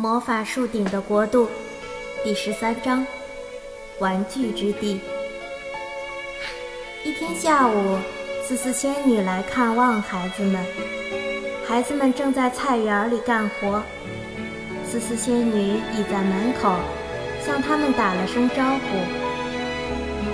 [0.00, 1.48] 魔法树顶的国度，
[2.22, 3.04] 第十三章，
[3.98, 5.00] 玩具之地。
[7.02, 7.98] 一天下午，
[8.46, 10.64] 思思仙女来看望孩子们，
[11.66, 13.82] 孩子们正在菜园里干活。
[14.88, 16.76] 思思仙女倚在门口，
[17.44, 19.00] 向他们打了声招呼：“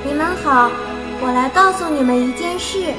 [0.05, 0.71] 你们好，
[1.23, 2.93] 我来告诉你们一件事。”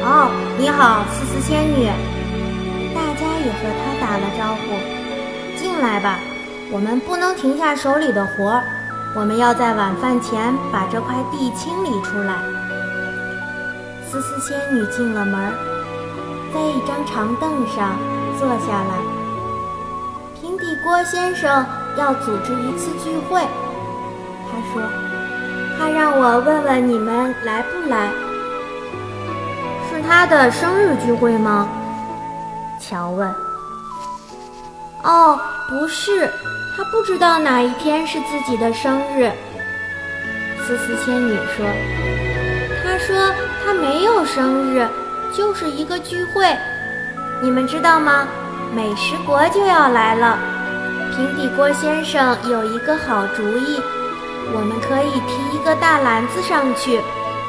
[0.00, 2.15] 哦，你好，思思仙女。
[3.18, 6.18] 家也和他打了招呼，进来吧，
[6.70, 8.62] 我们不能停下手里的活儿，
[9.14, 12.34] 我们要在晚饭前把这块地清理出来。
[14.08, 15.52] 思思仙女进了门，
[16.54, 17.96] 在一张长凳上
[18.38, 18.98] 坐下来。
[20.40, 23.40] 平底锅先生要组织一次聚会，
[24.48, 24.82] 他说，
[25.78, 28.10] 他让我问问你们来不来。
[29.90, 31.68] 是他的生日聚会吗？
[32.88, 33.28] 乔问
[35.02, 36.30] ：“哦，不是，
[36.76, 39.32] 他不知道哪一天是自己的生日。”
[40.64, 41.66] 思思仙女说
[42.84, 43.16] ：“他说
[43.64, 44.86] 他没有生日，
[45.32, 46.56] 就是一个聚会。
[47.42, 48.26] 你们知道吗？
[48.74, 50.38] 美食国就要来了。
[51.14, 53.80] 平底锅先生有一个好主意，
[54.52, 57.00] 我们可以提一个大篮子上去，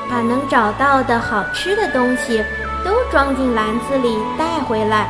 [0.09, 2.43] 把能找到的好吃的东西
[2.83, 5.07] 都装进篮子里带回来。”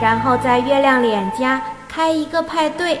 [0.00, 3.00] 然后在月亮脸家开一个派对，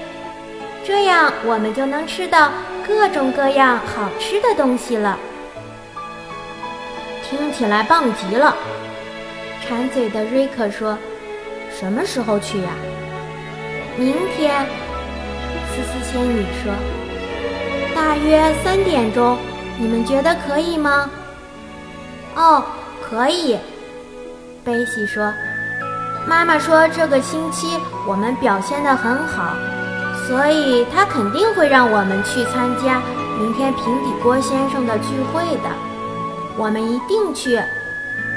[0.84, 2.50] 这样我们就能吃到
[2.86, 5.18] 各种各样好吃的东西了。
[7.22, 8.54] 听起来棒极了！
[9.62, 10.98] 馋嘴的瑞克说
[11.70, 12.70] ：“什么时候去呀？”
[13.96, 14.66] 明天。
[15.72, 16.72] 思思仙女说
[17.94, 19.38] ：“大约三点钟，
[19.78, 21.08] 你们觉得可以吗？”
[22.34, 22.64] 哦，
[23.00, 23.56] 可以。
[24.64, 25.32] 贝西说。
[26.26, 29.54] 妈妈说：“这个星期我们表现得很好，
[30.26, 33.02] 所以她肯定会让我们去参加
[33.38, 35.70] 明天平底锅先生的聚会的。
[36.56, 37.60] 我们一定去。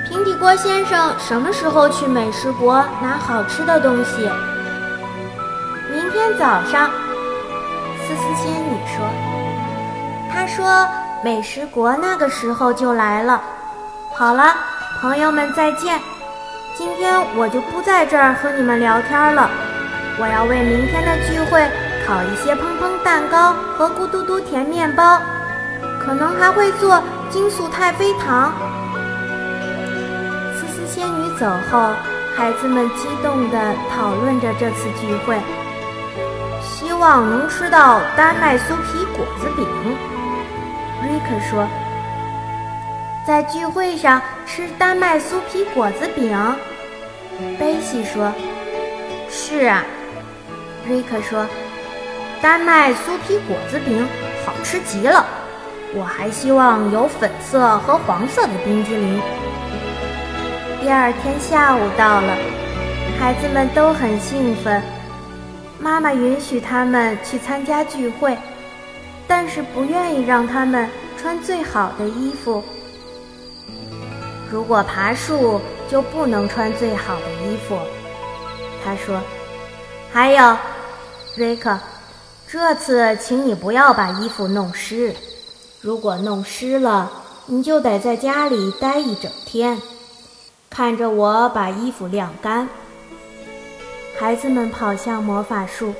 [0.08, 4.30] 平底锅先生什么时候去美食国拿好吃的东西？
[5.92, 6.90] 明天早上。”
[8.06, 9.06] 思思仙女说
[10.34, 10.88] ：“她说
[11.24, 13.42] 美食国那个时候就来了。
[14.16, 14.56] 好了，
[15.00, 16.00] 朋友们，再见。”
[16.76, 19.48] 今天我就不在这儿和你们聊天了，
[20.20, 21.62] 我要为明天的聚会
[22.04, 25.22] 烤一些砰砰蛋糕和咕嘟嘟甜面包，
[26.02, 28.52] 可能还会做金属太妃糖。
[30.56, 31.94] 思思仙女走后，
[32.36, 35.40] 孩子们激动地讨论着这次聚会，
[36.60, 39.68] 希望能吃到丹麦酥皮果子饼。
[41.04, 41.68] 瑞克说。
[43.26, 46.38] 在聚会上吃丹麦酥皮果子饼，
[47.58, 48.34] 贝西说
[49.32, 49.82] ：“是啊。”
[50.86, 51.48] 瑞克说
[52.44, 54.06] ：“丹麦酥皮果子饼
[54.46, 55.26] 好吃极了，
[55.96, 59.22] 我还希望有粉色和黄色的冰激凌。”
[60.84, 62.36] 第二天下午到了，
[63.18, 64.84] 孩子们都很兴奋。
[65.80, 68.38] 妈妈允许他们去参加聚会，
[69.30, 72.62] 但是不愿意让他们穿最好的衣服。
[74.54, 75.60] 如果爬树，
[75.90, 77.76] 就不能穿最好的衣服。
[78.86, 79.20] 他说
[80.14, 80.56] ：“还有，
[81.36, 81.80] 瑞克，
[82.48, 85.16] 这次请你不要把衣服弄湿。
[85.82, 87.12] 如果弄湿了，
[87.48, 89.82] 你就得在家里待一整天，
[90.70, 92.70] 看着我把衣服晾干。”
[94.20, 95.96] 孩子们跑向魔法树，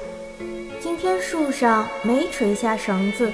[0.80, 3.32] 今天树上没垂下绳子，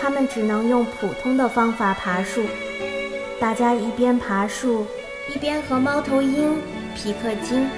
[0.00, 2.42] 他们只能用普通的方法爬树。
[3.44, 4.86] 大家一边爬树，
[5.28, 6.56] 一边和猫头鹰、
[6.96, 7.68] 皮克金，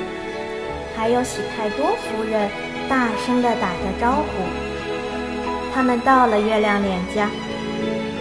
[0.96, 2.48] 还有喜太多夫人
[2.88, 4.46] 大声地打着招呼。
[5.74, 7.28] 他们到了月亮脸家，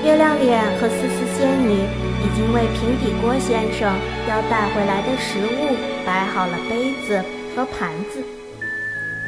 [0.03, 1.85] 月亮脸和思思仙女
[2.23, 3.93] 已经为平底锅先生
[4.27, 7.23] 要带回来的食物摆好了杯子
[7.55, 8.23] 和盘子。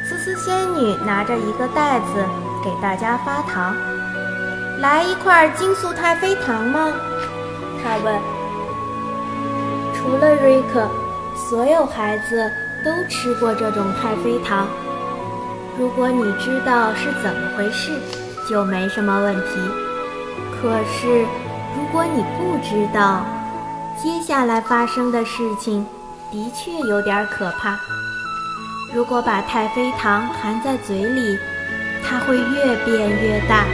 [0.04, 2.26] 思思仙女拿着一个袋子
[2.64, 3.76] 给大家发糖，
[4.80, 6.92] 来一块金素太妃糖吗？
[7.82, 8.18] 他问
[9.94, 10.88] ：“除了瑞克，
[11.36, 12.50] 所有孩子
[12.84, 14.66] 都吃过这种太妃糖。
[15.78, 17.92] 如果你知道是怎么回事，
[18.48, 19.60] 就没什么问题。
[20.60, 21.22] 可是，
[21.76, 23.24] 如果你不知道，
[23.96, 25.86] 接下来发生的事情
[26.30, 27.78] 的确有点可怕。
[28.94, 31.38] 如果把太妃糖含在嘴里，
[32.02, 33.64] 它会越变越大，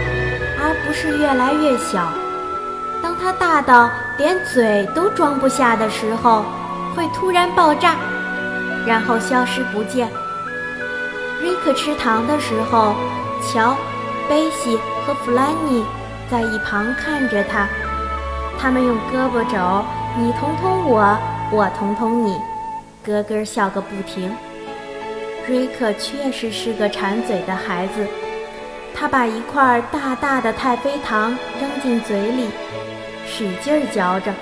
[0.60, 2.12] 而不是越来越小。”
[3.04, 6.42] 当它大到连嘴都装不下的时候，
[6.96, 7.96] 会突然爆炸，
[8.86, 10.08] 然后消失不见。
[11.38, 12.94] 瑞克吃糖的时候，
[13.42, 13.76] 乔、
[14.26, 15.84] 贝西和弗兰尼
[16.30, 17.68] 在一旁看着他。
[18.58, 19.84] 他们用胳膊肘
[20.18, 21.18] 你捅捅我，
[21.50, 22.40] 我捅捅你，
[23.04, 24.34] 咯咯笑个不停。
[25.46, 28.06] 瑞克确实是个馋嘴的孩子，
[28.94, 32.48] 他把一块大大的太妃糖扔进嘴里，
[33.26, 34.32] 使劲嚼着，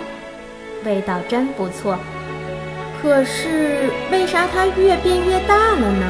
[0.84, 1.98] 味道真不错。
[3.00, 6.06] 可是为啥它越变越大了呢？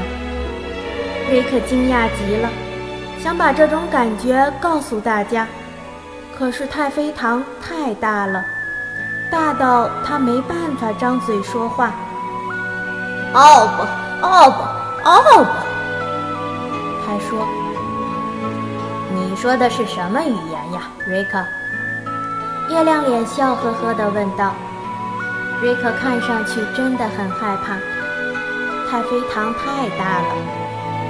[1.31, 2.49] 瑞克惊讶极了，
[3.23, 5.47] 想把这种感觉告诉大家。
[6.37, 8.45] 可是太妃糖太大了，
[9.31, 11.93] 大到他没办法张嘴说话。
[13.33, 15.45] 哦不，哦不，哦不！
[17.07, 17.47] 他说
[19.15, 21.43] ：“你说的是什么语言呀，瑞克？”
[22.73, 24.55] 月亮脸笑呵呵地问道。
[25.61, 27.77] 瑞克看上去真的很害怕，
[28.91, 30.35] 太妃糖太大了，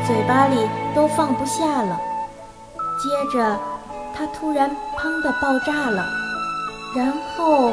[0.05, 2.01] 嘴巴里都放不下了。
[2.99, 3.57] 接着。
[4.15, 6.05] 他突然“砰”的爆炸了，
[6.95, 7.73] 然后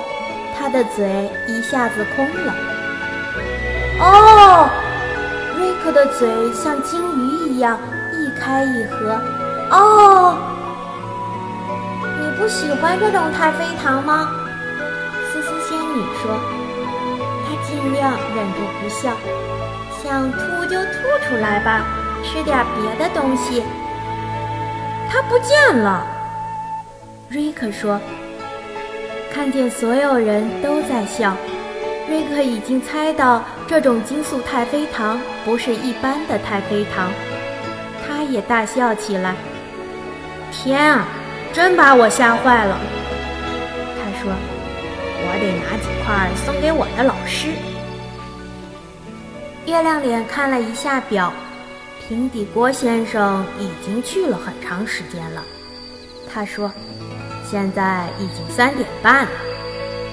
[0.58, 2.54] 他的嘴一下子空了。
[4.00, 4.70] 哦，
[5.58, 7.78] 瑞克的嘴像鲸鱼一样
[8.14, 9.20] 一开一合。
[9.70, 10.38] 哦，
[12.40, 14.32] 不喜欢这种太妃糖吗？
[15.32, 16.40] 思思仙女说。
[17.46, 19.12] 她尽量忍住不笑，
[20.02, 21.84] 想吐就吐出来吧，
[22.24, 23.62] 吃点别的东西。
[25.10, 26.08] 它不见了。
[27.28, 28.00] 瑞克说
[29.34, 31.36] ：“看见所有人都在笑，
[32.08, 37.12] 瑞克已经猜到这种金素太妃糖不是一般的太妃糖，
[38.08, 39.36] 他也大笑起来。
[40.52, 41.06] 天啊，
[41.54, 42.78] 真把我吓坏了！”
[43.98, 44.31] 他说
[45.22, 47.50] ：“我得拿几块送给我的老师。”
[49.66, 51.31] 月亮脸看了一下表，
[52.07, 55.44] 平底锅先生已经去了很长时间了。
[56.34, 56.72] 他说。
[57.52, 59.31] 现在已经三点半了，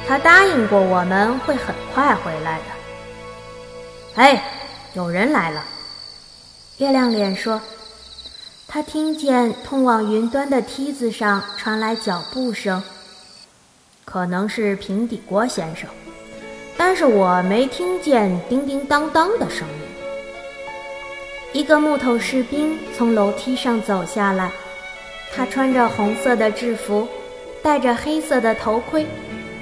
[0.08, 2.64] 他答应过我们会很快回来的。
[4.14, 4.42] 哎，
[4.94, 5.62] 有人来了！
[6.78, 7.60] 月亮脸说，
[8.76, 12.82] 他听见通往云端的梯子上传来脚步声，
[14.04, 15.88] 可能是平底锅先生，
[16.76, 19.74] 但是我没听见叮叮当当的声音。
[21.54, 24.52] 一个木头士兵从楼梯上走下来，
[25.34, 27.08] 他穿着红色的制服。
[27.62, 29.06] 戴着黑色的头盔，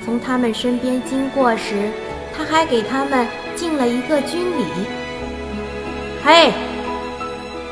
[0.05, 1.89] 从他们身边经过时，
[2.37, 4.65] 他还给他们敬了一个军礼。
[6.25, 6.53] 嘿，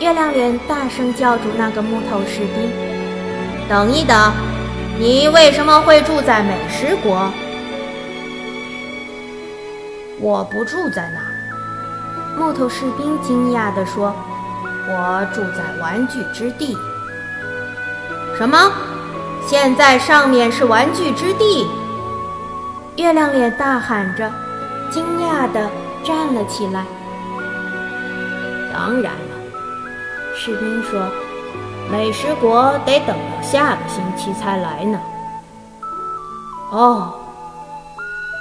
[0.03, 2.69] 月亮脸大声叫住那个木头士兵
[3.71, 4.33] ：“等一等，
[4.99, 7.33] 你为什么会住在美食国
[10.21, 11.31] ？”“我不住在那儿。”
[12.37, 14.13] 木头士兵惊讶地说
[14.91, 16.77] ，“我住在玩具之地。
[18.37, 18.59] ”“什么？”
[19.47, 21.65] 现在上面是玩具之地，
[22.97, 24.29] 月亮脸大喊着，
[24.91, 25.71] 惊讶地
[26.03, 26.85] 站了起来。
[28.73, 29.13] 当然，
[30.45, 31.01] 士兵说，
[31.89, 35.01] 美食国得等到下个星期才来呢。
[36.73, 37.15] 哦，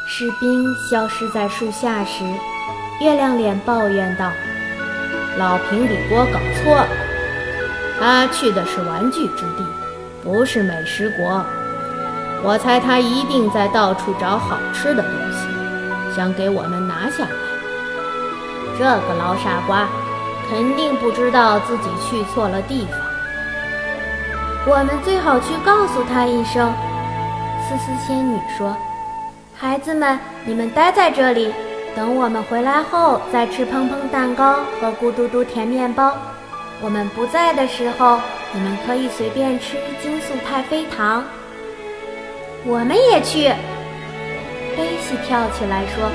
[0.07, 2.23] 士兵消失在树下时，
[3.01, 4.31] 月亮脸抱怨道
[5.37, 6.89] ：“老平底锅搞错了，
[7.99, 9.63] 他去的是玩具之地。”
[10.25, 11.45] 不是美食国，
[12.41, 17.29] 我猜他一定在到处找好吃的东西，想给我们拿下来。
[18.79, 19.87] 这个老傻瓜，
[20.51, 22.99] 肯定不知道自己去错了地方。
[24.67, 26.71] 我们最好去告诉他一声。
[27.67, 28.75] 思思仙女说
[29.57, 31.53] ：“孩子们，你们待在这里，
[31.95, 36.13] 等我们回来后再吃砰砰蛋糕和咕嘟嘟甜面包。
[36.81, 38.19] 我们不在的时候。”
[38.53, 41.23] 你们可以随便吃金素太妃糖。
[42.65, 43.47] 我们也去。
[44.75, 46.11] 贝西跳起来说：“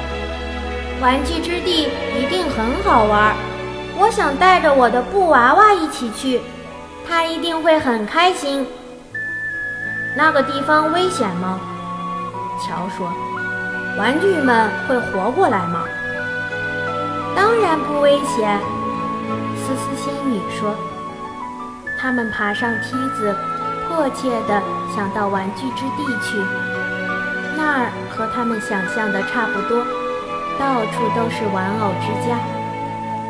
[1.00, 3.34] 玩具之地一定很好玩，
[3.98, 6.40] 我想带着我的布娃娃一起去，
[7.06, 8.66] 他一定会很开心。”
[10.16, 11.60] 那个地方危险吗？
[12.64, 13.12] 乔说
[13.98, 15.84] ：“玩具们会活过来吗？”
[17.36, 18.58] 当然不危险。
[19.56, 20.74] 思思仙女说。
[21.98, 23.34] 他们爬上梯子，
[23.88, 24.62] 迫切地
[24.94, 26.38] 想到玩具之地去。
[27.56, 29.82] 那儿和他们想象的差不多，
[30.58, 32.36] 到处都是玩偶之家、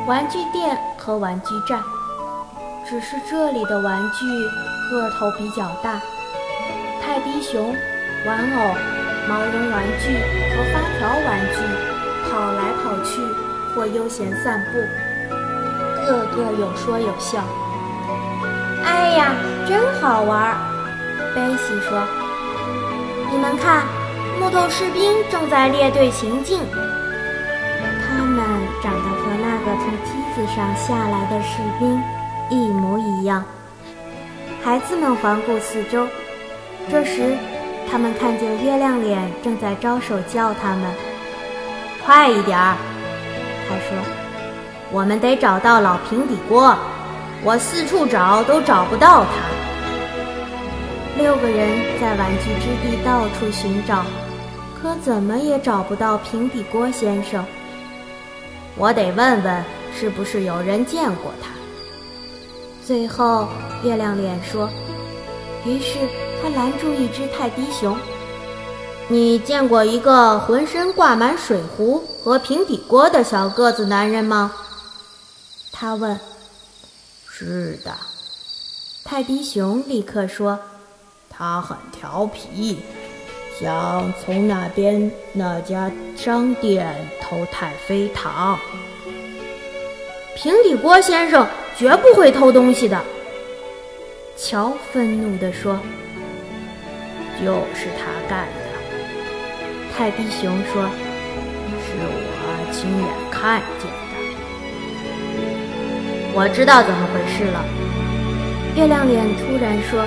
[0.06, 1.82] 玩具店和玩具站。
[2.88, 4.24] 只是这里的玩具
[4.88, 6.00] 个头比较大，
[7.02, 7.74] 泰迪熊、
[8.24, 8.74] 玩偶、
[9.28, 10.14] 毛绒玩具
[10.54, 11.58] 和发条玩具
[12.30, 13.20] 跑来跑去
[13.74, 14.78] 或悠闲散步。
[16.06, 17.42] 个个有说有笑。
[18.84, 19.34] 哎呀，
[19.66, 20.56] 真好玩！
[21.34, 22.00] 贝西说
[23.32, 23.84] ：“你们看，
[24.38, 26.60] 木头士兵正在列队行进。
[29.66, 32.00] 和从梯子上下来的士兵
[32.48, 33.44] 一模一样。”
[34.62, 36.06] 孩子们环顾四周，
[36.88, 37.36] 这时，
[37.90, 40.82] 他们看见月亮脸正在招手叫他们
[42.06, 42.76] ：“快一点儿！”
[43.68, 43.98] 他说
[44.92, 46.76] ：“我们得找到老平底锅，
[47.42, 49.30] 我四处找都找不到它。”
[51.18, 51.68] 六个人
[52.00, 54.04] 在玩具之地到处寻找，
[54.80, 57.44] 可怎么也找不到平底锅先生。
[58.78, 59.64] 我得问问，
[59.98, 61.50] 是不是有人见过他。
[62.84, 63.48] 最后，
[63.82, 64.68] 月亮脸说
[65.64, 65.98] ：“于是
[66.42, 67.96] 他拦住一只泰迪熊。
[69.08, 74.52] 你见过一个浑身挂满水壶和平底锅的小个子男人吗？”
[75.72, 76.18] 他问。
[77.28, 77.92] “是的。”
[79.04, 80.58] 泰迪熊立刻说
[81.30, 82.80] ：“他很调皮，
[83.58, 88.58] 想从那边那家商店偷太妃糖。”
[90.36, 91.46] 平底锅先生。
[91.78, 92.98] 绝不会偷东西的，
[94.34, 95.78] 乔愤怒地说
[97.38, 98.64] ：“就是他干的。”
[99.94, 100.88] 泰迪熊说
[101.84, 103.96] ：“是我亲眼看见的。”
[106.32, 107.62] 我知道怎么回事了。
[108.74, 110.02] 月亮脸突然说：“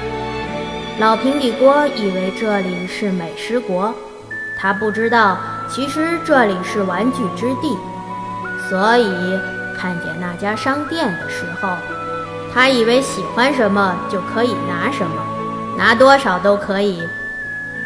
[1.00, 3.94] 老平底锅以为这里是美食国，
[4.58, 5.38] 他不知道
[5.70, 7.78] 其实这里是玩具之地，
[8.70, 9.40] 所以。”
[9.82, 11.70] 看见那家商店的时候，
[12.54, 15.24] 他以为喜欢什么就可以拿什么，
[15.78, 17.02] 拿多少都可以。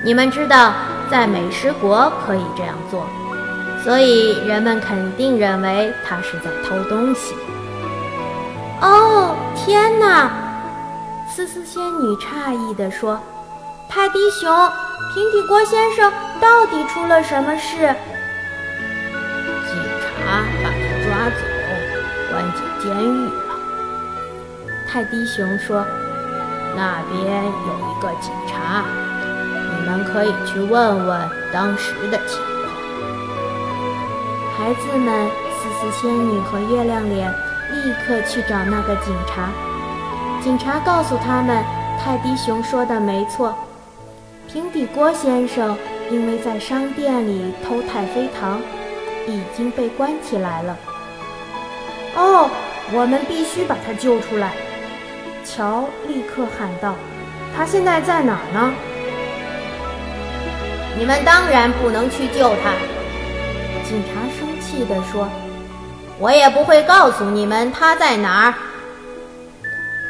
[0.01, 0.73] 你们知道，
[1.11, 3.05] 在美食国可以这样做，
[3.83, 7.35] 所以人们肯定认为他是在偷东西。
[8.81, 10.31] 哦，天哪！
[11.35, 13.19] 思思仙女诧异地说
[13.89, 14.71] ：“泰迪熊，
[15.15, 17.77] 平底锅先生到底出了什么事？”
[19.65, 21.41] 警察把他抓走。
[22.29, 23.57] 关进监狱了。
[24.87, 25.83] 泰迪熊说
[26.77, 28.85] ：“那边有一个警察，
[29.71, 32.69] 你们可以去问问当时的情况。”
[34.55, 37.33] 孩子们，思思仙女和月亮脸
[37.71, 39.49] 立刻去找那个警察。
[40.43, 41.63] 警察告诉他们，
[42.03, 43.55] 泰迪熊说的没错，
[44.45, 45.77] 平底锅先生
[46.11, 48.59] 因为在商店里偷太妃糖，
[49.25, 50.77] 已经被关起来了。
[52.17, 52.49] 哦，
[52.91, 54.51] 我们必须把他救出来！
[55.45, 56.93] 乔立刻喊道
[57.55, 58.73] ：“他现在在哪儿呢？”
[60.99, 62.73] 你们当然不能去救他！
[63.87, 65.29] 警察生气地说
[66.19, 68.53] ：“我也不会告诉你们他在哪儿。”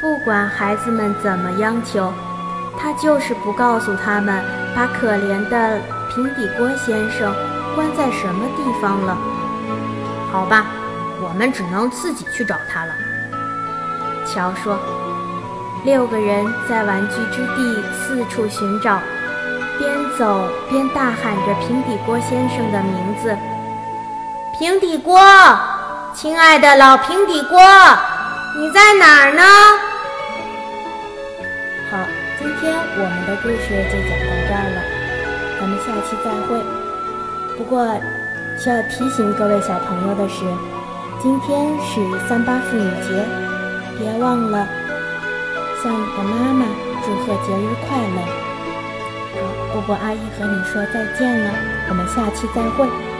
[0.03, 2.11] 不管孩子们怎么央求，
[2.77, 4.43] 他就是不告诉他们
[4.75, 5.79] 把可怜的
[6.13, 7.33] 平底锅先生
[7.73, 9.17] 关在什么地方了。
[10.29, 10.65] 好吧。
[11.21, 12.93] 我们只能自己去找他了，
[14.27, 14.77] 乔说。
[15.85, 18.99] 六个人在玩具之地四处寻找，
[19.79, 23.37] 边走边大喊着平底锅先生的名字
[24.59, 25.17] ：“平底锅，
[26.13, 27.57] 亲爱的老平底锅，
[28.57, 29.43] 你在哪儿呢？”
[32.95, 34.77] 我们的故事就讲到这儿了，
[35.59, 36.61] 咱们下期再会。
[37.57, 37.85] 不过，
[38.57, 40.45] 需要提醒各位小朋友的是。
[41.21, 43.23] 今天是三八妇女节，
[43.97, 44.67] 别忘了
[45.81, 46.65] 向你的妈妈
[47.01, 48.19] 祝贺节日快乐。
[49.31, 49.37] 好，
[49.71, 51.49] 波波阿姨和你说再见了，
[51.89, 53.12] 我们下期再会。